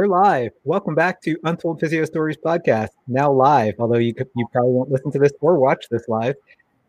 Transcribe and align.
We're 0.00 0.06
live. 0.06 0.52
Welcome 0.64 0.94
back 0.94 1.20
to 1.24 1.36
Untold 1.44 1.78
Physio 1.78 2.06
Stories 2.06 2.38
podcast. 2.38 2.88
Now 3.06 3.30
live, 3.30 3.74
although 3.78 3.98
you 3.98 4.14
could, 4.14 4.30
you 4.34 4.46
probably 4.50 4.72
won't 4.72 4.90
listen 4.90 5.12
to 5.12 5.18
this 5.18 5.32
or 5.42 5.58
watch 5.58 5.90
this 5.90 6.08
live. 6.08 6.36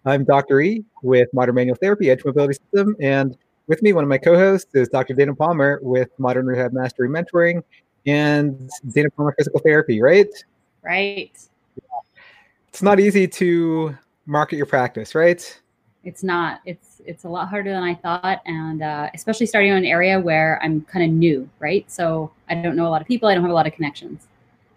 I'm 0.06 0.24
Dr. 0.24 0.62
E 0.62 0.86
with 1.04 1.28
Modern 1.34 1.56
Manual 1.56 1.76
Therapy, 1.76 2.10
Edge 2.10 2.24
Mobility 2.24 2.54
System, 2.54 2.96
and 3.02 3.38
with 3.68 3.82
me, 3.82 3.92
one 3.92 4.06
of 4.06 4.10
my 4.10 4.18
co-hosts 4.18 4.74
is 4.76 4.88
Dr. 4.88 5.14
Dana 5.14 5.36
Palmer 5.36 5.82
with 5.82 6.08
Modern 6.20 6.46
Rehab 6.46 6.72
Mastery 6.72 7.10
Mentoring 7.10 7.62
and 8.06 8.70
Dana 8.94 9.10
Palmer 9.10 9.36
Physical 9.38 9.60
Therapy. 9.60 10.02
Right? 10.02 10.30
Right. 10.82 11.38
It's 12.70 12.82
not 12.82 13.02
easy 13.02 13.28
to 13.28 13.94
market 14.26 14.56
your 14.56 14.68
practice, 14.68 15.16
right? 15.16 15.62
It's 16.04 16.24
not. 16.24 16.62
It's 16.66 17.02
it's 17.06 17.26
a 17.26 17.30
lot 17.30 17.48
harder 17.48 17.72
than 17.72 17.84
I 17.84 17.94
thought, 17.96 18.42
and 18.46 18.82
uh, 18.82 19.10
especially 19.14 19.46
starting 19.46 19.72
in 19.72 19.78
an 19.78 19.86
area 19.86 20.20
where 20.20 20.60
I'm 20.64 20.82
kind 20.82 21.06
of 21.06 21.12
new, 21.12 21.48
right? 21.60 21.90
So 21.92 22.32
I 22.50 22.56
don't 22.56 22.76
know 22.76 22.88
a 22.88 22.90
lot 22.90 23.02
of 23.02 23.08
people. 23.08 23.30
I 23.30 23.34
don't 23.36 23.44
have 23.44 23.52
a 23.52 23.56
lot 23.56 23.68
of 23.68 23.74
connections. 23.74 24.28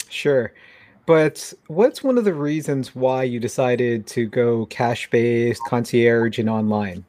Sure. 0.08 0.52
But 1.06 1.52
what's 1.66 2.02
one 2.02 2.16
of 2.16 2.24
the 2.24 2.32
reasons 2.34 2.94
why 2.94 3.24
you 3.24 3.38
decided 3.38 4.06
to 4.08 4.26
go 4.26 4.66
cash 4.66 5.08
based, 5.10 5.62
concierge, 5.66 6.38
and 6.38 6.48
online? 6.48 7.04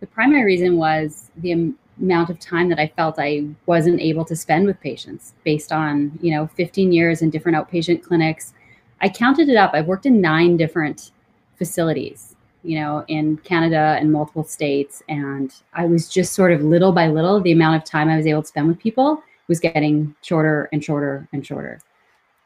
The 0.00 0.06
primary 0.06 0.44
reason 0.44 0.76
was 0.76 1.30
the 1.38 1.74
amount 1.98 2.28
of 2.28 2.38
time 2.38 2.68
that 2.68 2.78
I 2.78 2.88
felt 2.88 3.16
I 3.18 3.46
wasn't 3.64 4.00
able 4.00 4.26
to 4.26 4.36
spend 4.36 4.66
with 4.66 4.78
patients 4.80 5.32
based 5.42 5.72
on, 5.72 6.18
you 6.20 6.34
know, 6.34 6.46
15 6.48 6.92
years 6.92 7.22
in 7.22 7.30
different 7.30 7.56
outpatient 7.56 8.02
clinics. 8.02 8.52
I 9.00 9.08
counted 9.08 9.48
it 9.48 9.56
up. 9.56 9.72
I've 9.72 9.86
worked 9.86 10.04
in 10.04 10.20
nine 10.20 10.58
different 10.58 11.12
facilities 11.56 12.35
you 12.66 12.78
know, 12.80 13.04
in 13.08 13.36
Canada 13.38 13.96
and 14.00 14.12
multiple 14.12 14.44
states. 14.44 15.02
And 15.08 15.54
I 15.72 15.86
was 15.86 16.08
just 16.08 16.34
sort 16.34 16.52
of 16.52 16.62
little 16.62 16.92
by 16.92 17.08
little, 17.08 17.40
the 17.40 17.52
amount 17.52 17.82
of 17.82 17.88
time 17.88 18.08
I 18.08 18.16
was 18.16 18.26
able 18.26 18.42
to 18.42 18.48
spend 18.48 18.68
with 18.68 18.78
people 18.78 19.22
was 19.48 19.60
getting 19.60 20.14
shorter 20.22 20.68
and 20.72 20.82
shorter 20.82 21.28
and 21.32 21.46
shorter. 21.46 21.80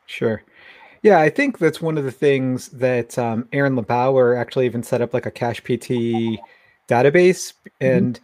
Sure. 0.07 0.43
Yeah, 1.03 1.21
I 1.21 1.31
think 1.31 1.59
that's 1.59 1.81
one 1.81 1.97
of 1.97 2.05
the 2.05 2.11
things 2.11 2.69
that 2.69 3.19
um, 3.19 3.49
Aaron 3.53 3.75
LeBauer 3.75 4.39
actually 4.39 4.67
even 4.67 4.83
set 4.83 5.01
up 5.01 5.15
like 5.15 5.25
a 5.25 5.31
Cash 5.31 5.61
PT 5.61 6.39
database. 6.89 7.55
Mm-hmm. 7.81 7.87
And, 7.87 8.21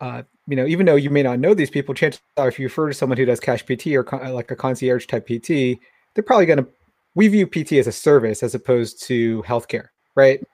uh, 0.00 0.22
you 0.46 0.56
know, 0.56 0.66
even 0.66 0.84
though 0.84 0.96
you 0.96 1.08
may 1.08 1.22
not 1.22 1.38
know 1.38 1.54
these 1.54 1.70
people, 1.70 1.94
chances 1.94 2.20
are 2.36 2.48
if 2.48 2.58
you 2.58 2.66
refer 2.66 2.88
to 2.88 2.94
someone 2.94 3.16
who 3.16 3.24
does 3.24 3.40
Cash 3.40 3.64
PT 3.64 3.88
or 3.88 4.04
con- 4.04 4.34
like 4.34 4.50
a 4.50 4.56
concierge 4.56 5.06
type 5.06 5.26
PT, 5.26 5.80
they're 6.14 6.24
probably 6.24 6.46
going 6.46 6.58
to, 6.58 6.68
we 7.14 7.28
view 7.28 7.46
PT 7.46 7.72
as 7.74 7.86
a 7.86 7.92
service 7.92 8.42
as 8.42 8.54
opposed 8.54 9.02
to 9.04 9.42
healthcare, 9.44 9.88
right? 10.14 10.44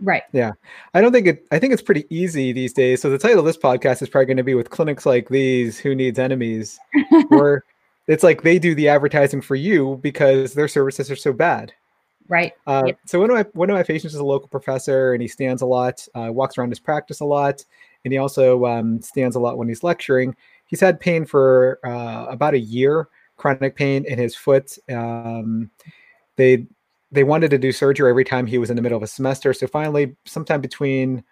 Right. 0.00 0.22
Yeah. 0.32 0.52
I 0.94 1.00
don't 1.00 1.12
think 1.12 1.26
it 1.26 1.46
I 1.50 1.58
think 1.58 1.72
it's 1.72 1.82
pretty 1.82 2.06
easy 2.10 2.52
these 2.52 2.72
days. 2.72 3.02
So 3.02 3.10
the 3.10 3.18
title 3.18 3.40
of 3.40 3.44
this 3.44 3.58
podcast 3.58 4.02
is 4.02 4.08
probably 4.08 4.26
going 4.26 4.36
to 4.36 4.44
be 4.44 4.54
with 4.54 4.70
clinics 4.70 5.06
like 5.06 5.28
these, 5.28 5.78
who 5.78 5.94
needs 5.94 6.18
enemies? 6.18 6.78
or 7.30 7.64
it's 8.06 8.22
like 8.22 8.42
they 8.42 8.58
do 8.58 8.74
the 8.74 8.88
advertising 8.88 9.40
for 9.40 9.54
you 9.54 9.98
because 10.02 10.54
their 10.54 10.68
services 10.68 11.10
are 11.10 11.16
so 11.16 11.32
bad. 11.32 11.72
Right. 12.28 12.52
Uh, 12.66 12.84
yep. 12.86 12.98
So 13.06 13.20
one 13.20 13.30
of 13.30 13.36
my 13.36 13.46
one 13.54 13.70
of 13.70 13.74
my 13.74 13.82
patients 13.82 14.14
is 14.14 14.20
a 14.20 14.24
local 14.24 14.48
professor, 14.48 15.14
and 15.14 15.22
he 15.22 15.28
stands 15.28 15.62
a 15.62 15.66
lot, 15.66 16.06
uh, 16.14 16.30
walks 16.30 16.58
around 16.58 16.70
his 16.70 16.78
practice 16.78 17.20
a 17.20 17.24
lot, 17.24 17.64
and 18.04 18.12
he 18.12 18.18
also 18.18 18.66
um, 18.66 19.00
stands 19.00 19.34
a 19.34 19.40
lot 19.40 19.56
when 19.56 19.68
he's 19.68 19.82
lecturing. 19.82 20.36
He's 20.66 20.80
had 20.80 21.00
pain 21.00 21.24
for 21.24 21.80
uh, 21.84 22.26
about 22.28 22.52
a 22.52 22.58
year, 22.58 23.08
chronic 23.36 23.76
pain 23.76 24.04
in 24.04 24.18
his 24.18 24.36
foot. 24.36 24.76
Um, 24.90 25.70
they 26.36 26.66
they 27.10 27.24
wanted 27.24 27.50
to 27.50 27.58
do 27.58 27.72
surgery 27.72 28.10
every 28.10 28.24
time 28.24 28.46
he 28.46 28.58
was 28.58 28.70
in 28.70 28.76
the 28.76 28.82
middle 28.82 28.96
of 28.96 29.02
a 29.02 29.06
semester. 29.06 29.52
So 29.52 29.66
finally, 29.66 30.16
sometime 30.26 30.60
between, 30.60 31.24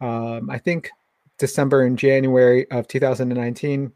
um, 0.00 0.50
I 0.50 0.58
think, 0.58 0.90
December 1.38 1.82
and 1.82 1.98
January 1.98 2.70
of 2.70 2.88
2019, 2.88 3.92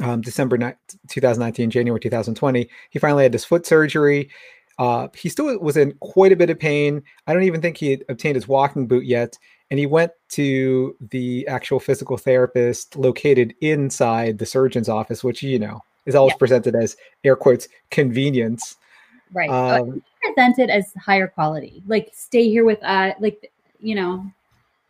um, 0.00 0.20
December 0.20 0.58
ni- 0.58 0.74
2019, 1.08 1.70
January 1.70 2.00
2020, 2.00 2.68
he 2.90 2.98
finally 2.98 3.22
had 3.24 3.32
this 3.32 3.44
foot 3.44 3.66
surgery. 3.66 4.30
Uh, 4.78 5.08
he 5.14 5.28
still 5.28 5.58
was 5.60 5.76
in 5.76 5.92
quite 6.00 6.32
a 6.32 6.36
bit 6.36 6.50
of 6.50 6.58
pain. 6.58 7.02
I 7.26 7.34
don't 7.34 7.44
even 7.44 7.60
think 7.60 7.76
he 7.76 7.90
had 7.90 8.04
obtained 8.08 8.36
his 8.36 8.48
walking 8.48 8.86
boot 8.86 9.04
yet. 9.04 9.38
And 9.70 9.78
he 9.78 9.86
went 9.86 10.12
to 10.30 10.96
the 11.00 11.46
actual 11.46 11.80
physical 11.80 12.16
therapist 12.16 12.96
located 12.96 13.54
inside 13.60 14.38
the 14.38 14.46
surgeon's 14.46 14.88
office, 14.88 15.22
which, 15.24 15.42
you 15.42 15.58
know, 15.58 15.80
is 16.04 16.14
always 16.14 16.32
yeah. 16.32 16.38
presented 16.38 16.74
as 16.74 16.96
air 17.24 17.36
quotes 17.36 17.68
convenience. 17.90 18.76
Right. 19.32 19.48
Um, 19.48 20.02
presented 20.34 20.70
as 20.70 20.92
higher 20.94 21.28
quality. 21.28 21.82
Like 21.86 22.10
stay 22.12 22.48
here 22.48 22.64
with 22.64 22.82
uh 22.82 23.12
like 23.20 23.52
you 23.78 23.94
know. 23.94 24.24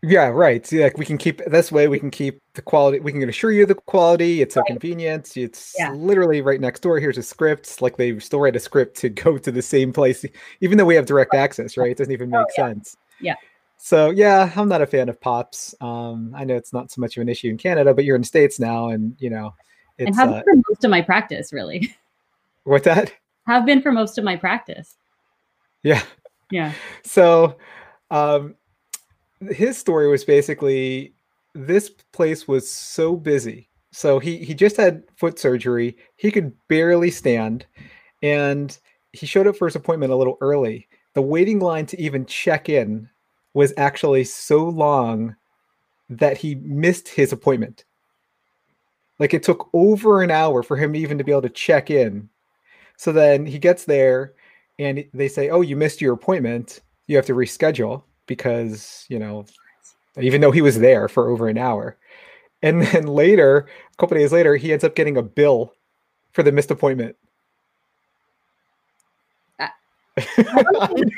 Yeah, 0.04 0.26
right. 0.28 0.66
See, 0.66 0.82
like 0.82 0.98
we 0.98 1.04
can 1.04 1.16
keep 1.16 1.44
this 1.46 1.70
way, 1.70 1.86
we 1.86 1.98
can 2.00 2.10
keep 2.10 2.40
the 2.54 2.62
quality, 2.62 2.98
we 2.98 3.12
can 3.12 3.28
assure 3.28 3.52
you 3.52 3.64
the 3.64 3.76
quality. 3.76 4.42
It's 4.42 4.56
right. 4.56 4.64
a 4.66 4.66
convenience. 4.66 5.36
It's 5.36 5.74
yeah. 5.78 5.92
literally 5.92 6.42
right 6.42 6.60
next 6.60 6.80
door. 6.80 6.98
Here's 6.98 7.18
a 7.18 7.22
script. 7.22 7.80
Like 7.80 7.96
they 7.96 8.18
still 8.18 8.40
write 8.40 8.56
a 8.56 8.60
script 8.60 8.96
to 8.98 9.08
go 9.24 9.38
to 9.38 9.52
the 9.52 9.62
same 9.62 9.92
place, 9.92 10.24
even 10.60 10.76
though 10.76 10.84
we 10.84 10.96
have 10.96 11.06
direct 11.06 11.34
access, 11.34 11.76
right? 11.76 11.92
It 11.92 11.98
doesn't 11.98 12.12
even 12.12 12.30
make 12.30 12.40
oh, 12.40 12.46
yeah. 12.58 12.66
sense. 12.66 12.96
Yeah. 13.20 13.34
So 13.76 14.10
yeah, 14.10 14.52
I'm 14.56 14.68
not 14.68 14.82
a 14.82 14.86
fan 14.86 15.08
of 15.08 15.20
pops. 15.20 15.74
Um, 15.80 16.32
I 16.36 16.44
know 16.44 16.56
it's 16.56 16.72
not 16.72 16.90
so 16.90 17.00
much 17.00 17.16
of 17.16 17.20
an 17.20 17.28
issue 17.28 17.48
in 17.48 17.58
Canada, 17.58 17.94
but 17.94 18.04
you're 18.04 18.16
in 18.16 18.22
the 18.22 18.28
States 18.28 18.58
now 18.58 18.88
and 18.88 19.16
you 19.18 19.30
know 19.30 19.54
it's 19.98 20.06
and 20.06 20.16
have 20.16 20.30
uh, 20.30 20.42
for 20.42 20.54
most 20.68 20.84
of 20.84 20.90
my 20.90 21.02
practice 21.02 21.52
really. 21.52 21.96
What's 22.64 22.84
that? 22.84 23.12
Have 23.46 23.66
been 23.66 23.82
for 23.82 23.90
most 23.90 24.18
of 24.18 24.24
my 24.24 24.36
practice. 24.36 24.96
Yeah. 25.82 26.02
Yeah. 26.50 26.72
So 27.04 27.56
um 28.10 28.54
his 29.50 29.76
story 29.76 30.08
was 30.08 30.24
basically 30.24 31.14
this 31.54 31.90
place 32.12 32.46
was 32.46 32.70
so 32.70 33.16
busy. 33.16 33.68
So 33.90 34.18
he 34.18 34.38
he 34.38 34.54
just 34.54 34.76
had 34.76 35.02
foot 35.16 35.38
surgery. 35.38 35.96
He 36.16 36.30
could 36.30 36.52
barely 36.68 37.10
stand 37.10 37.66
and 38.22 38.76
he 39.12 39.26
showed 39.26 39.46
up 39.46 39.56
for 39.56 39.66
his 39.66 39.76
appointment 39.76 40.12
a 40.12 40.16
little 40.16 40.38
early. 40.40 40.88
The 41.14 41.22
waiting 41.22 41.58
line 41.58 41.86
to 41.86 42.00
even 42.00 42.24
check 42.24 42.68
in 42.68 43.08
was 43.54 43.74
actually 43.76 44.24
so 44.24 44.64
long 44.64 45.36
that 46.08 46.38
he 46.38 46.54
missed 46.56 47.08
his 47.08 47.32
appointment. 47.32 47.84
Like 49.18 49.34
it 49.34 49.42
took 49.42 49.68
over 49.72 50.22
an 50.22 50.30
hour 50.30 50.62
for 50.62 50.76
him 50.76 50.96
even 50.96 51.18
to 51.18 51.24
be 51.24 51.32
able 51.32 51.42
to 51.42 51.50
check 51.50 51.90
in. 51.90 52.28
So 52.96 53.12
then 53.12 53.44
he 53.46 53.58
gets 53.58 53.84
there 53.84 54.34
and 54.82 55.04
they 55.12 55.28
say, 55.28 55.50
"Oh, 55.50 55.60
you 55.60 55.76
missed 55.76 56.00
your 56.00 56.14
appointment. 56.14 56.80
You 57.06 57.16
have 57.16 57.26
to 57.26 57.34
reschedule 57.34 58.02
because 58.26 59.04
you 59.08 59.18
know." 59.18 59.46
Even 60.20 60.42
though 60.42 60.50
he 60.50 60.60
was 60.60 60.78
there 60.78 61.08
for 61.08 61.30
over 61.30 61.48
an 61.48 61.56
hour, 61.56 61.96
and 62.62 62.82
then 62.86 63.06
later, 63.06 63.66
a 63.92 63.96
couple 63.96 64.16
days 64.16 64.32
later, 64.32 64.56
he 64.56 64.72
ends 64.72 64.84
up 64.84 64.94
getting 64.94 65.16
a 65.16 65.22
bill 65.22 65.74
for 66.32 66.42
the 66.42 66.52
missed 66.52 66.70
appointment. 66.70 67.16
I, 69.58 69.70
don't 70.36 70.98
even, 70.98 71.10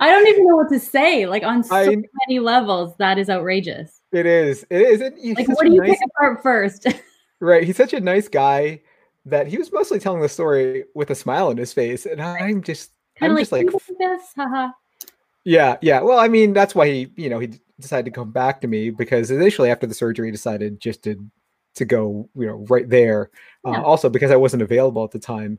I 0.00 0.10
don't 0.10 0.28
even 0.28 0.46
know 0.46 0.56
what 0.56 0.68
to 0.70 0.80
say. 0.80 1.26
Like 1.26 1.42
on 1.42 1.62
so 1.64 1.74
I, 1.74 1.86
many 2.28 2.40
levels, 2.40 2.94
that 2.98 3.18
is 3.18 3.28
outrageous. 3.28 4.00
It 4.12 4.26
is. 4.26 4.64
It 4.70 4.80
is. 4.80 5.00
It, 5.00 5.14
like, 5.36 5.48
what 5.48 5.66
do 5.66 5.72
you 5.72 5.80
nice, 5.80 5.90
pick 5.90 6.00
apart 6.16 6.42
first? 6.42 6.86
right. 7.40 7.64
He's 7.64 7.76
such 7.76 7.92
a 7.92 8.00
nice 8.00 8.28
guy 8.28 8.80
that 9.26 9.46
he 9.48 9.58
was 9.58 9.72
mostly 9.72 9.98
telling 9.98 10.22
the 10.22 10.28
story 10.28 10.84
with 10.94 11.10
a 11.10 11.14
smile 11.14 11.48
on 11.48 11.56
his 11.56 11.72
face, 11.72 12.06
and 12.06 12.22
I'm 12.22 12.62
just, 12.62 12.92
kind 13.18 13.32
I'm 13.32 13.38
just 13.38 13.52
like, 13.52 13.68
this, 13.98 14.32
haha. 14.36 14.70
Yeah, 15.44 15.76
yeah. 15.82 16.00
Well, 16.00 16.18
I 16.18 16.28
mean, 16.28 16.52
that's 16.52 16.74
why 16.74 16.88
he, 16.88 17.12
you 17.16 17.28
know, 17.28 17.38
he 17.38 17.50
decided 17.78 18.06
to 18.06 18.10
come 18.10 18.30
back 18.30 18.60
to 18.60 18.68
me 18.68 18.90
because 18.90 19.30
initially 19.30 19.70
after 19.70 19.86
the 19.86 19.94
surgery, 19.94 20.28
he 20.28 20.32
decided 20.32 20.80
just 20.80 21.04
to 21.04 21.24
to 21.74 21.84
go, 21.84 22.28
you 22.34 22.46
know, 22.46 22.64
right 22.68 22.88
there. 22.88 23.30
Uh, 23.64 23.72
yeah. 23.72 23.78
Uh, 23.78 23.82
also 23.82 24.08
because 24.08 24.30
I 24.30 24.36
wasn't 24.36 24.62
available 24.62 25.04
at 25.04 25.10
the 25.10 25.18
time. 25.18 25.58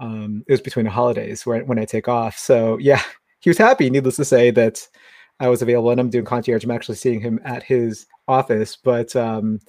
Um, 0.00 0.44
it 0.48 0.52
was 0.52 0.60
between 0.60 0.86
the 0.86 0.90
holidays 0.90 1.44
when 1.44 1.66
when 1.66 1.78
I 1.78 1.84
take 1.84 2.08
off. 2.08 2.38
So 2.38 2.78
yeah, 2.78 3.02
he 3.40 3.50
was 3.50 3.58
happy. 3.58 3.90
Needless 3.90 4.16
to 4.16 4.24
say 4.24 4.50
that 4.52 4.86
I 5.40 5.48
was 5.48 5.62
available, 5.62 5.90
and 5.90 6.00
I'm 6.00 6.10
doing 6.10 6.24
concierge. 6.24 6.64
I'm 6.64 6.70
actually 6.70 6.96
seeing 6.96 7.20
him 7.20 7.40
at 7.44 7.62
his 7.62 8.06
office, 8.26 8.76
but 8.76 9.14
um, 9.14 9.60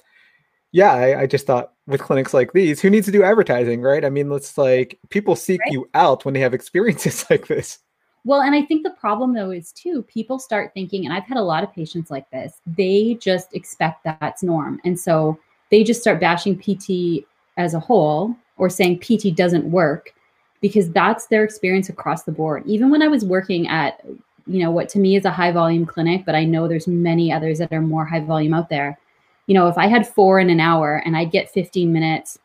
yeah, 0.72 0.92
I, 0.92 1.20
I, 1.22 1.26
just 1.26 1.46
thought 1.46 1.74
with 1.90 2.00
clinics 2.00 2.32
like 2.32 2.52
these, 2.52 2.80
who 2.80 2.90
needs 2.90 3.06
to 3.06 3.12
do 3.12 3.22
advertising, 3.22 3.82
right? 3.82 4.04
I 4.04 4.10
mean, 4.10 4.30
let's 4.30 4.56
like 4.56 4.98
people 5.10 5.36
seek 5.36 5.60
right. 5.60 5.72
you 5.72 5.88
out 5.94 6.24
when 6.24 6.34
they 6.34 6.40
have 6.40 6.54
experiences 6.54 7.26
like 7.30 7.46
this. 7.48 7.78
Well, 8.24 8.42
and 8.42 8.54
I 8.54 8.62
think 8.62 8.82
the 8.82 8.90
problem 8.90 9.34
though 9.34 9.50
is 9.50 9.72
too, 9.72 10.02
people 10.02 10.38
start 10.38 10.72
thinking, 10.74 11.04
and 11.04 11.14
I've 11.14 11.24
had 11.24 11.38
a 11.38 11.42
lot 11.42 11.64
of 11.64 11.72
patients 11.72 12.10
like 12.10 12.30
this, 12.30 12.60
they 12.66 13.14
just 13.20 13.54
expect 13.54 14.04
that's 14.04 14.42
norm. 14.42 14.80
And 14.84 14.98
so 14.98 15.38
they 15.70 15.82
just 15.84 16.00
start 16.00 16.20
bashing 16.20 16.58
PT 16.58 17.26
as 17.56 17.74
a 17.74 17.80
whole 17.80 18.34
or 18.58 18.68
saying 18.68 19.00
PT 19.00 19.34
doesn't 19.34 19.70
work. 19.70 20.12
because 20.60 20.90
that's 20.90 21.26
their 21.28 21.42
experience 21.42 21.88
across 21.88 22.24
the 22.24 22.32
board. 22.32 22.62
Even 22.66 22.90
when 22.90 23.02
I 23.02 23.08
was 23.08 23.24
working 23.24 23.66
at, 23.68 24.04
you 24.46 24.62
know, 24.62 24.70
what 24.70 24.88
to 24.90 24.98
me 24.98 25.16
is 25.16 25.24
a 25.24 25.30
high 25.30 25.52
volume 25.52 25.86
clinic, 25.86 26.24
but 26.26 26.34
I 26.34 26.44
know 26.44 26.68
there's 26.68 26.86
many 26.86 27.32
others 27.32 27.58
that 27.58 27.72
are 27.72 27.80
more 27.80 28.04
high 28.04 28.20
volume 28.20 28.52
out 28.52 28.68
there. 28.68 28.98
You 29.46 29.54
know, 29.54 29.68
if 29.68 29.76
I 29.78 29.86
had 29.86 30.06
four 30.06 30.38
in 30.38 30.50
an 30.50 30.60
hour 30.60 31.02
and 31.04 31.16
I'd 31.16 31.32
get 31.32 31.50
15 31.50 31.92
minutes 31.92 32.38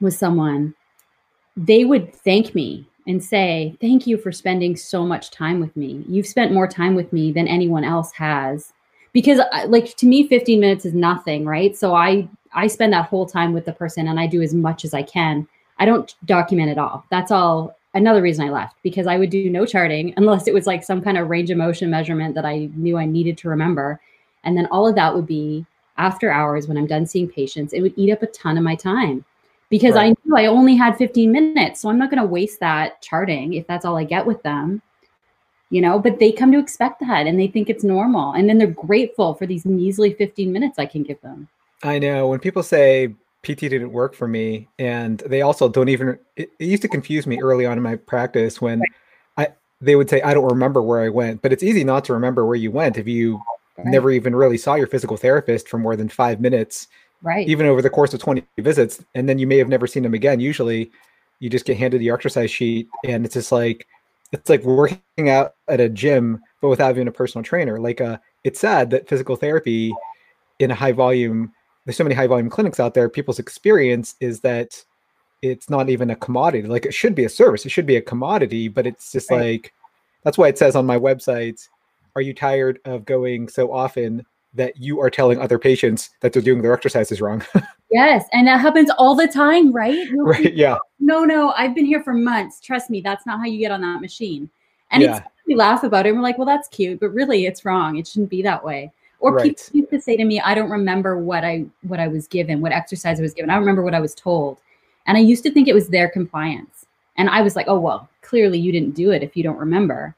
with 0.00 0.14
someone, 0.14 0.74
they 1.56 1.84
would 1.84 2.14
thank 2.14 2.54
me 2.54 2.86
and 3.06 3.22
say, 3.22 3.76
Thank 3.80 4.06
you 4.06 4.16
for 4.16 4.32
spending 4.32 4.76
so 4.76 5.04
much 5.04 5.30
time 5.30 5.60
with 5.60 5.76
me. 5.76 6.04
You've 6.08 6.26
spent 6.26 6.52
more 6.52 6.66
time 6.66 6.94
with 6.94 7.12
me 7.12 7.32
than 7.32 7.48
anyone 7.48 7.84
else 7.84 8.12
has. 8.12 8.72
Because, 9.12 9.38
uh, 9.38 9.66
like, 9.68 9.94
to 9.96 10.06
me, 10.06 10.26
15 10.26 10.58
minutes 10.58 10.84
is 10.84 10.94
nothing, 10.94 11.44
right? 11.44 11.76
So 11.76 11.94
I, 11.94 12.28
I 12.52 12.66
spend 12.66 12.92
that 12.92 13.06
whole 13.06 13.26
time 13.26 13.52
with 13.52 13.64
the 13.64 13.72
person 13.72 14.08
and 14.08 14.18
I 14.18 14.26
do 14.26 14.42
as 14.42 14.52
much 14.52 14.84
as 14.84 14.92
I 14.92 15.02
can. 15.02 15.46
I 15.78 15.84
don't 15.84 16.14
document 16.24 16.70
it 16.70 16.78
all. 16.78 17.04
That's 17.10 17.30
all 17.30 17.76
another 17.94 18.22
reason 18.22 18.44
I 18.44 18.50
left 18.50 18.76
because 18.82 19.06
I 19.06 19.16
would 19.16 19.30
do 19.30 19.48
no 19.48 19.64
charting 19.66 20.14
unless 20.16 20.48
it 20.48 20.54
was 20.54 20.66
like 20.66 20.82
some 20.82 21.00
kind 21.00 21.16
of 21.16 21.28
range 21.28 21.50
of 21.50 21.58
motion 21.58 21.90
measurement 21.90 22.34
that 22.34 22.44
I 22.44 22.70
knew 22.74 22.98
I 22.98 23.06
needed 23.06 23.38
to 23.38 23.48
remember. 23.48 24.00
And 24.42 24.56
then 24.56 24.66
all 24.66 24.86
of 24.86 24.96
that 24.96 25.14
would 25.14 25.26
be 25.26 25.64
after 25.96 26.30
hours 26.30 26.66
when 26.66 26.76
I'm 26.76 26.86
done 26.86 27.06
seeing 27.06 27.28
patients. 27.28 27.72
It 27.72 27.80
would 27.80 27.94
eat 27.96 28.12
up 28.12 28.22
a 28.22 28.26
ton 28.28 28.58
of 28.58 28.64
my 28.64 28.74
time 28.74 29.24
because 29.70 29.94
right. 29.94 30.10
I 30.10 30.14
knew 30.24 30.36
I 30.36 30.46
only 30.46 30.76
had 30.76 30.96
15 30.96 31.30
minutes. 31.30 31.80
So 31.80 31.88
I'm 31.88 31.98
not 31.98 32.10
going 32.10 32.22
to 32.22 32.28
waste 32.28 32.60
that 32.60 33.00
charting 33.02 33.54
if 33.54 33.66
that's 33.66 33.84
all 33.84 33.96
I 33.96 34.04
get 34.04 34.26
with 34.26 34.42
them. 34.42 34.82
You 35.70 35.80
know, 35.80 35.98
but 35.98 36.20
they 36.20 36.30
come 36.30 36.52
to 36.52 36.58
expect 36.58 37.00
that 37.00 37.26
and 37.26 37.40
they 37.40 37.48
think 37.48 37.68
it's 37.68 37.82
normal. 37.82 38.32
And 38.32 38.48
then 38.48 38.58
they're 38.58 38.68
grateful 38.68 39.34
for 39.34 39.46
these 39.46 39.64
measly 39.64 40.12
15 40.12 40.52
minutes 40.52 40.78
I 40.78 40.86
can 40.86 41.02
give 41.02 41.20
them. 41.20 41.48
I 41.82 41.98
know 41.98 42.28
when 42.28 42.38
people 42.38 42.62
say 42.62 43.14
PT 43.44 43.60
didn't 43.60 43.92
work 43.92 44.14
for 44.14 44.26
me, 44.26 44.68
and 44.78 45.18
they 45.20 45.42
also 45.42 45.68
don't 45.68 45.88
even. 45.88 46.18
It, 46.36 46.50
it 46.58 46.64
used 46.64 46.82
to 46.82 46.88
confuse 46.88 47.26
me 47.26 47.40
early 47.40 47.66
on 47.66 47.76
in 47.76 47.82
my 47.82 47.96
practice 47.96 48.60
when 48.60 48.80
right. 48.80 48.88
I 49.36 49.48
they 49.80 49.96
would 49.96 50.08
say 50.08 50.22
I 50.22 50.34
don't 50.34 50.50
remember 50.50 50.82
where 50.82 51.00
I 51.00 51.10
went, 51.10 51.42
but 51.42 51.52
it's 51.52 51.62
easy 51.62 51.84
not 51.84 52.04
to 52.06 52.14
remember 52.14 52.46
where 52.46 52.56
you 52.56 52.70
went 52.70 52.96
if 52.96 53.06
you 53.06 53.40
right. 53.78 53.86
never 53.86 54.10
even 54.10 54.34
really 54.34 54.58
saw 54.58 54.74
your 54.74 54.86
physical 54.86 55.16
therapist 55.16 55.68
for 55.68 55.78
more 55.78 55.96
than 55.96 56.08
five 56.08 56.40
minutes 56.40 56.88
right 57.22 57.48
even 57.48 57.66
over 57.66 57.82
the 57.82 57.90
course 57.90 58.14
of 58.14 58.20
20 58.20 58.44
visits 58.58 59.04
and 59.14 59.28
then 59.28 59.38
you 59.38 59.46
may 59.46 59.58
have 59.58 59.68
never 59.68 59.86
seen 59.86 60.02
them 60.02 60.14
again 60.14 60.40
usually 60.40 60.90
you 61.40 61.50
just 61.50 61.64
get 61.64 61.76
handed 61.76 62.00
the 62.00 62.10
exercise 62.10 62.50
sheet 62.50 62.88
and 63.04 63.24
it's 63.24 63.34
just 63.34 63.52
like 63.52 63.86
it's 64.32 64.50
like 64.50 64.62
working 64.64 65.28
out 65.28 65.54
at 65.68 65.80
a 65.80 65.88
gym 65.88 66.40
but 66.60 66.68
without 66.68 66.86
having 66.86 67.08
a 67.08 67.12
personal 67.12 67.42
trainer 67.42 67.78
like 67.80 68.00
uh 68.00 68.18
it's 68.44 68.60
sad 68.60 68.90
that 68.90 69.08
physical 69.08 69.36
therapy 69.36 69.92
in 70.58 70.70
a 70.70 70.74
high 70.74 70.92
volume 70.92 71.52
there's 71.84 71.96
so 71.96 72.04
many 72.04 72.14
high 72.14 72.26
volume 72.26 72.50
clinics 72.50 72.80
out 72.80 72.94
there 72.94 73.08
people's 73.08 73.38
experience 73.38 74.14
is 74.20 74.40
that 74.40 74.82
it's 75.42 75.68
not 75.68 75.90
even 75.90 76.10
a 76.10 76.16
commodity 76.16 76.66
like 76.66 76.86
it 76.86 76.94
should 76.94 77.14
be 77.14 77.24
a 77.24 77.28
service 77.28 77.66
it 77.66 77.70
should 77.70 77.86
be 77.86 77.96
a 77.96 78.02
commodity 78.02 78.68
but 78.68 78.86
it's 78.86 79.12
just 79.12 79.30
right. 79.30 79.40
like 79.40 79.74
that's 80.22 80.38
why 80.38 80.48
it 80.48 80.56
says 80.56 80.74
on 80.74 80.86
my 80.86 80.98
website 80.98 81.68
are 82.16 82.22
you 82.22 82.34
tired 82.34 82.80
of 82.84 83.04
going 83.04 83.48
so 83.48 83.72
often 83.72 84.24
that 84.54 84.76
you 84.76 85.00
are 85.00 85.10
telling 85.10 85.40
other 85.40 85.58
patients 85.58 86.10
that 86.20 86.32
they're 86.32 86.42
doing 86.42 86.62
their 86.62 86.72
exercises 86.72 87.20
wrong. 87.20 87.42
yes, 87.90 88.24
and 88.32 88.46
that 88.46 88.60
happens 88.60 88.88
all 88.98 89.14
the 89.14 89.26
time, 89.26 89.72
right? 89.72 90.08
right. 90.16 90.54
Yeah. 90.54 90.78
No, 91.00 91.24
no, 91.24 91.52
I've 91.56 91.74
been 91.74 91.84
here 91.84 92.02
for 92.02 92.14
months. 92.14 92.60
Trust 92.60 92.88
me, 92.88 93.00
that's 93.00 93.26
not 93.26 93.40
how 93.40 93.46
you 93.46 93.58
get 93.58 93.72
on 93.72 93.80
that 93.80 94.00
machine. 94.00 94.48
And 94.90 95.02
yeah. 95.02 95.16
it's 95.16 95.26
we 95.46 95.54
laugh 95.54 95.82
about 95.82 96.06
it 96.06 96.10
and 96.10 96.18
we're 96.18 96.22
like, 96.22 96.38
well, 96.38 96.46
that's 96.46 96.68
cute, 96.68 97.00
but 97.00 97.10
really 97.10 97.46
it's 97.46 97.64
wrong. 97.64 97.96
It 97.96 98.06
shouldn't 98.06 98.30
be 98.30 98.42
that 98.42 98.64
way. 98.64 98.92
Or 99.20 99.32
right. 99.32 99.42
people 99.44 99.64
used 99.72 99.90
to 99.90 100.00
say 100.00 100.16
to 100.16 100.24
me, 100.24 100.40
I 100.40 100.54
don't 100.54 100.70
remember 100.70 101.18
what 101.18 101.44
I 101.44 101.66
what 101.82 102.00
I 102.00 102.08
was 102.08 102.26
given, 102.26 102.60
what 102.60 102.72
exercise 102.72 103.18
I 103.18 103.22
was 103.22 103.34
given. 103.34 103.50
I 103.50 103.56
remember 103.56 103.82
what 103.82 103.94
I 103.94 104.00
was 104.00 104.14
told. 104.14 104.58
And 105.06 105.18
I 105.18 105.20
used 105.20 105.42
to 105.44 105.50
think 105.50 105.68
it 105.68 105.74
was 105.74 105.88
their 105.88 106.08
compliance. 106.08 106.86
And 107.16 107.28
I 107.28 107.42
was 107.42 107.56
like, 107.56 107.66
oh 107.68 107.78
well, 107.78 108.08
clearly 108.22 108.58
you 108.58 108.72
didn't 108.72 108.94
do 108.94 109.10
it 109.10 109.22
if 109.22 109.36
you 109.36 109.42
don't 109.42 109.58
remember 109.58 110.14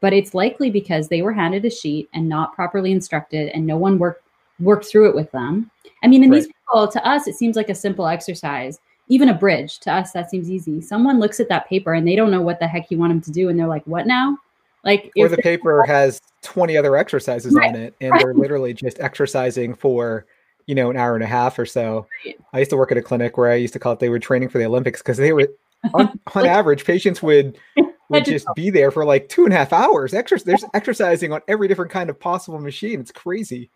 but 0.00 0.12
it's 0.12 0.34
likely 0.34 0.70
because 0.70 1.08
they 1.08 1.22
were 1.22 1.32
handed 1.32 1.64
a 1.64 1.70
sheet 1.70 2.08
and 2.14 2.28
not 2.28 2.54
properly 2.54 2.92
instructed 2.92 3.50
and 3.50 3.66
no 3.66 3.76
one 3.76 3.98
worked 3.98 4.24
worked 4.60 4.86
through 4.86 5.08
it 5.08 5.14
with 5.14 5.30
them. 5.32 5.70
I 6.02 6.06
mean, 6.06 6.22
and 6.22 6.32
right. 6.32 6.38
these 6.38 6.46
people, 6.46 6.88
to 6.88 7.06
us, 7.06 7.26
it 7.26 7.34
seems 7.34 7.56
like 7.56 7.68
a 7.68 7.74
simple 7.74 8.06
exercise. 8.06 8.78
Even 9.08 9.28
a 9.28 9.34
bridge, 9.34 9.80
to 9.80 9.92
us, 9.92 10.12
that 10.12 10.30
seems 10.30 10.50
easy. 10.50 10.80
Someone 10.80 11.18
looks 11.18 11.40
at 11.40 11.48
that 11.48 11.68
paper 11.68 11.94
and 11.94 12.06
they 12.06 12.14
don't 12.14 12.30
know 12.30 12.42
what 12.42 12.60
the 12.60 12.68
heck 12.68 12.90
you 12.90 12.98
want 12.98 13.10
them 13.10 13.20
to 13.22 13.32
do, 13.32 13.48
and 13.48 13.58
they're 13.58 13.66
like, 13.66 13.84
"What 13.86 14.06
now?" 14.06 14.38
Like, 14.84 15.10
or 15.18 15.28
the 15.28 15.36
paper 15.38 15.82
has 15.86 16.20
twenty 16.42 16.76
other 16.76 16.96
exercises 16.96 17.52
right. 17.52 17.70
on 17.70 17.74
it, 17.74 17.94
and 18.00 18.12
right. 18.12 18.22
they're 18.22 18.34
literally 18.34 18.72
just 18.72 19.00
exercising 19.00 19.74
for 19.74 20.26
you 20.66 20.76
know 20.76 20.90
an 20.90 20.96
hour 20.96 21.14
and 21.14 21.24
a 21.24 21.26
half 21.26 21.58
or 21.58 21.66
so. 21.66 22.06
I 22.52 22.60
used 22.60 22.70
to 22.70 22.76
work 22.76 22.92
at 22.92 22.98
a 22.98 23.02
clinic 23.02 23.36
where 23.36 23.50
I 23.50 23.56
used 23.56 23.72
to 23.72 23.80
call 23.80 23.92
it 23.94 23.98
they 23.98 24.10
were 24.10 24.20
training 24.20 24.48
for 24.48 24.58
the 24.58 24.66
Olympics 24.66 25.02
because 25.02 25.16
they 25.16 25.32
were 25.32 25.48
on, 25.92 26.20
on 26.34 26.46
average 26.46 26.84
patients 26.84 27.20
would 27.20 27.58
would 28.10 28.24
just 28.24 28.46
be 28.54 28.70
there 28.70 28.90
for 28.90 29.04
like 29.04 29.28
two 29.28 29.44
and 29.44 29.52
a 29.52 29.56
half 29.56 29.72
hours. 29.72 30.12
Exercise, 30.12 30.44
there's 30.44 30.64
exercising 30.74 31.32
on 31.32 31.40
every 31.48 31.68
different 31.68 31.90
kind 31.90 32.10
of 32.10 32.18
possible 32.18 32.60
machine. 32.60 33.00
It's 33.00 33.12
crazy. 33.12 33.70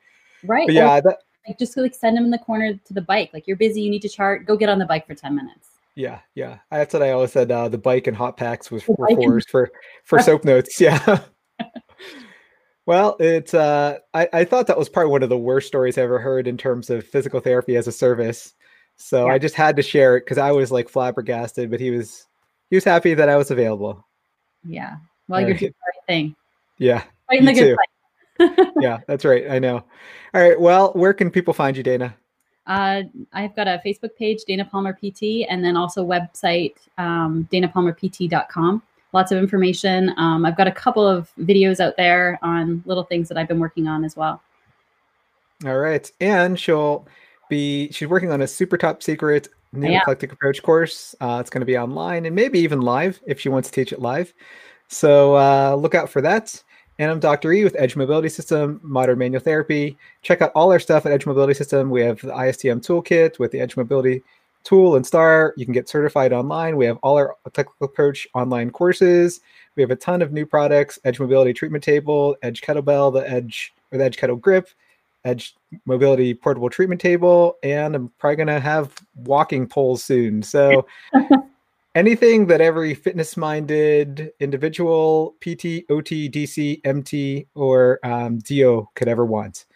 Right. 0.45 0.67
But 0.67 0.75
yeah. 0.75 1.01
That, 1.01 1.19
like 1.47 1.59
just 1.59 1.77
like 1.77 1.95
send 1.95 2.17
them 2.17 2.25
in 2.25 2.31
the 2.31 2.39
corner 2.39 2.75
to 2.75 2.95
the 2.95 3.03
bike. 3.03 3.31
Like 3.33 3.47
you're 3.47 3.57
busy, 3.57 3.83
you 3.83 3.91
need 3.91 4.03
to 4.03 4.09
chart. 4.09 4.47
Go 4.47 4.57
get 4.57 4.69
on 4.69 4.79
the 4.79 4.87
bike 4.87 5.07
for 5.07 5.15
ten 5.15 5.35
minutes. 5.35 5.71
Yeah, 5.95 6.21
yeah. 6.35 6.59
That's 6.71 6.93
what 6.93 7.03
I 7.03 7.13
always 7.13 7.33
said. 7.33 7.51
Uh, 7.51 7.69
the 7.69 7.79
bike 7.79 8.07
and 8.07 8.17
hot 8.17 8.37
packs 8.37 8.71
was 8.71 8.83
for 8.83 8.97
fours 8.97 9.47
for 9.49 9.71
for 10.05 10.19
soap 10.23 10.45
notes. 10.45 10.81
Yeah. 10.81 11.21
well, 12.87 13.17
it's. 13.21 13.55
Uh, 13.55 13.99
I 14.13 14.29
I 14.33 14.45
thought 14.45 14.67
that 14.67 14.79
was 14.79 14.89
probably 14.89 15.13
one 15.13 15.23
of 15.23 15.29
the 15.29 15.39
worst 15.39 15.69
stories 15.69 15.99
I 15.99 16.03
ever 16.03 16.19
heard 16.19 16.49
in 16.49 16.57
terms 16.57 16.91
of 16.91 17.07
physical 17.07 17.41
therapy 17.41 17.77
as 17.77 17.87
a 17.87 17.93
service. 17.93 18.55
So 18.97 19.27
yeah. 19.27 19.35
I 19.35 19.39
just 19.39 19.55
had 19.55 19.77
to 19.77 19.83
share 19.83 20.17
it 20.17 20.25
because 20.25 20.39
I 20.39 20.53
was 20.53 20.73
like 20.73 20.89
flabbergasted, 20.89 21.71
but 21.71 21.81
he 21.81 21.91
was 21.91 22.27
he 22.71 22.77
was 22.77 22.85
happy 22.85 23.15
that 23.15 23.29
I 23.29 23.37
was 23.37 23.51
available. 23.51 24.07
Yeah. 24.65 24.97
Well, 25.29 25.41
you're 25.41 25.55
doing 25.55 25.73
the 25.73 25.87
right 25.87 26.07
thing. 26.07 26.37
Yeah. 26.79 27.05
Fighting 27.29 27.45
the 27.47 27.53
good 27.53 27.77
fight. 27.77 28.73
yeah, 28.81 28.99
that's 29.07 29.25
right. 29.25 29.51
I 29.51 29.59
know. 29.59 29.85
All 30.35 30.41
right. 30.41 30.61
Well, 30.61 30.93
where 30.95 31.15
can 31.15 31.31
people 31.31 31.55
find 31.55 31.77
you, 31.77 31.83
Dana? 31.83 32.15
Uh, 32.67 33.03
I've 33.33 33.55
got 33.55 33.69
a 33.69 33.81
Facebook 33.85 34.17
page, 34.17 34.45
Dana 34.47 34.65
Palmer 34.65 34.93
PT, 34.93 35.47
and 35.49 35.63
then 35.63 35.77
also 35.77 36.05
website, 36.05 36.75
um, 36.99 37.49
danapalmerpt.com. 37.53 38.83
Lots 39.13 39.33
of 39.33 39.39
information. 39.39 40.13
Um, 40.17 40.45
I've 40.45 40.57
got 40.57 40.67
a 40.67 40.73
couple 40.73 41.07
of 41.07 41.31
videos 41.39 41.79
out 41.79 41.97
there 41.97 42.39
on 42.43 42.83
little 42.87 43.05
things 43.05 43.29
that 43.29 43.39
I've 43.39 43.49
been 43.49 43.61
working 43.61 43.87
on 43.87 44.05
as 44.05 44.17
well. 44.17 44.43
All 45.65 45.79
right. 45.79 46.11
And 46.21 46.59
she'll 46.59 47.07
be, 47.49 47.93
she's 47.93 48.09
working 48.09 48.33
on 48.33 48.41
a 48.43 48.47
super 48.47 48.77
top 48.77 49.03
secret 49.03 49.49
new 49.79 49.91
yeah. 49.91 50.01
eclectic 50.01 50.33
approach 50.33 50.63
course. 50.63 51.15
Uh, 51.21 51.39
it's 51.41 51.51
going 51.51 51.61
to 51.61 51.67
be 51.67 51.79
online 51.79 52.27
and 52.27 52.35
maybe 52.35 52.59
even 52.61 52.81
live 52.81 53.21
if 53.27 53.41
she 53.41 53.49
wants 53.49 53.69
to 53.69 53.75
teach 53.75 53.93
it 53.93 54.01
live. 54.01 54.33
So 54.89 55.37
uh, 55.37 55.75
look 55.75 55.95
out 55.95 56.09
for 56.09 56.21
that. 56.23 56.63
And 56.99 57.11
I'm 57.11 57.19
Dr. 57.19 57.53
E 57.53 57.65
with 57.65 57.75
Edge 57.77 57.97
Mobility 57.97 58.29
System, 58.29 58.79
Modern 58.83 59.19
Manual 59.19 59.43
Therapy. 59.43 59.99
Check 60.23 60.41
out 60.43 60.53
all 60.55 60.71
our 60.71 60.79
stuff 60.79 61.05
at 61.05 61.13
Edge 61.13 61.27
Mobility 61.27 61.55
System. 61.55 61.91
We 61.91 62.03
have 62.03 62.21
the 62.21 62.29
IASTM 62.29 62.87
toolkit 62.87 63.41
with 63.41 63.51
the 63.51 63.61
Edge 63.61 63.77
Mobility 63.77 64.23
tool 64.63 64.95
and 64.95 65.05
star. 65.05 65.55
You 65.57 65.67
can 65.67 65.75
get 65.75 65.89
certified 65.89 66.33
online. 66.33 66.77
We 66.77 66.87
have 66.87 66.99
all 67.03 67.17
our 67.17 67.37
technical 67.53 67.87
approach 67.87 68.29
online 68.35 68.71
courses. 68.71 69.41
We 69.75 69.83
have 69.83 69.91
a 69.91 69.97
ton 69.97 70.23
of 70.23 70.33
new 70.33 70.47
products: 70.47 70.99
Edge 71.05 71.19
Mobility 71.19 71.53
Treatment 71.53 71.83
Table, 71.83 72.37
Edge 72.43 72.63
Kettlebell, 72.63 73.13
the 73.13 73.29
Edge 73.29 73.75
or 73.91 73.99
the 73.99 74.05
Edge 74.05 74.17
Kettle 74.17 74.37
Grip, 74.37 74.69
Edge 75.25 75.55
Mobility 75.87 76.35
portable 76.35 76.71
treatment 76.71 77.01
table, 77.01 77.57
and 77.63 77.95
I'm 77.95 78.11
probably 78.19 78.37
going 78.37 78.49
to 78.49 78.61
have 78.61 78.95
walking 79.15 79.67
poles 79.67 80.03
soon. 80.03 80.43
So, 80.43 80.87
anything 81.95 82.47
that 82.47 82.61
every 82.61 82.95
fitness 82.95 83.37
minded 83.37 84.33
individual, 84.41 85.37
PT, 85.41 85.85
OT, 85.91 86.29
DC, 86.29 86.81
MT, 86.85 87.47
or 87.55 88.01
um, 88.05 88.39
DO 88.39 88.89
could 88.95 89.09
ever 89.09 89.25
want. 89.25 89.67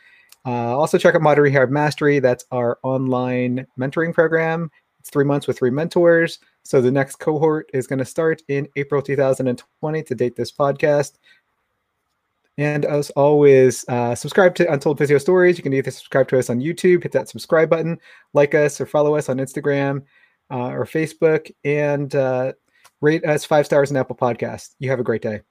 Uh, 0.47 0.77
also, 0.77 0.99
check 0.99 1.15
out 1.15 1.23
Modern 1.23 1.45
Rehab 1.45 1.71
Mastery. 1.71 2.21
That's 2.21 2.45
our 2.53 2.79
online 2.83 3.67
mentoring 3.79 4.15
program. 4.15 4.71
It's 5.01 5.11
three 5.11 5.25
months 5.25 5.47
with 5.47 5.59
three 5.59 5.71
mentors. 5.71 6.39
So, 6.63 6.81
the 6.81 6.91
next 6.91 7.17
cohort 7.17 7.71
is 7.73 7.87
going 7.87 7.99
to 7.99 8.05
start 8.05 8.43
in 8.49 8.69
April 8.77 9.03
2020 9.03 10.03
to 10.03 10.15
date 10.15 10.37
this 10.37 10.53
podcast. 10.53 11.15
And 12.59 12.85
as 12.85 13.11
always, 13.11 13.85
uh, 13.89 14.17
subscribe 14.17 14.57
to 14.57 14.71
Untold 14.71 14.99
Physio 14.99 15.19
Stories. 15.19 15.57
You 15.57 15.63
can 15.63 15.73
either 15.73 15.93
subscribe 15.93 16.27
to 16.29 16.39
us 16.39 16.51
on 16.51 16.61
YouTube, 16.61 17.05
hit 17.05 17.13
that 17.13 17.29
subscribe 17.29 17.71
button, 17.71 17.99
like 18.35 18.53
us, 18.53 18.81
or 18.81 18.87
follow 18.87 19.15
us 19.15 19.29
on 19.29 19.39
Instagram 19.39 20.03
uh, 20.51 20.71
or 20.71 20.85
Facebook, 20.85 21.53
and 21.65 22.13
uh, 22.17 22.53
rate 23.01 23.25
us 23.25 23.45
five 23.45 23.65
stars 23.65 23.93
on 23.93 23.97
Apple 23.97 24.17
Podcast. 24.17 24.75
You 24.81 24.91
have 24.91 24.99
a 24.99 25.05
great 25.05 25.23
day. 25.23 25.43